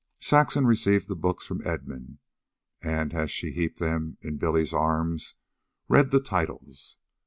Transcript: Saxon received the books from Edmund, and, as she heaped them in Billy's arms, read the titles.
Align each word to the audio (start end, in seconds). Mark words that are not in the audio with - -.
Saxon 0.19 0.65
received 0.65 1.07
the 1.07 1.15
books 1.15 1.45
from 1.45 1.61
Edmund, 1.63 2.17
and, 2.81 3.13
as 3.13 3.29
she 3.29 3.51
heaped 3.51 3.77
them 3.77 4.17
in 4.23 4.37
Billy's 4.39 4.73
arms, 4.73 5.35
read 5.87 6.09
the 6.09 6.19
titles. 6.19 6.97